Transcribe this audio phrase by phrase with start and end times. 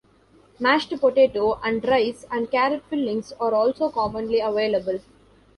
[0.59, 4.97] Mashed potato and rice-and-carrot fillings are also commonly available.